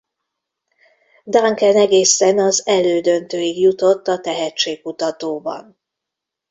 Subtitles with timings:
[1.23, 5.79] Duncan egészen az elődöntőig jutott a tehetségkutatóban.